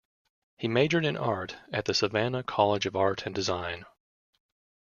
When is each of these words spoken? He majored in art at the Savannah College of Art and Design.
He 0.57 0.67
majored 0.67 1.05
in 1.05 1.15
art 1.15 1.57
at 1.71 1.85
the 1.85 1.93
Savannah 1.93 2.41
College 2.41 2.87
of 2.87 2.95
Art 2.95 3.27
and 3.27 3.35
Design. 3.35 3.85